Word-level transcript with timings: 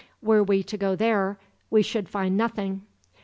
Were 0.19 0.41
we 0.43 0.63
to 0.63 0.77
go 0.77 0.95
there, 0.95 1.37
we 1.69 1.83
should 1.83 2.09
find 2.09 2.35
nothing. 2.35 2.81